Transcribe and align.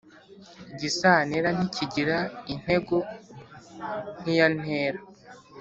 Igisantera 0.71 1.47
ntikigira 1.57 2.17
intego 2.53 2.95
nkiya 4.19 4.47
ntera 4.57 4.99